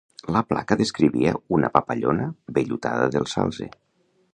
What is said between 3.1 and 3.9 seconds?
del salze.